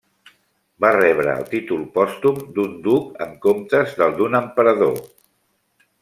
[0.83, 4.97] Va rebre el títol pòstum d'un duc en comptes del d'un emperador.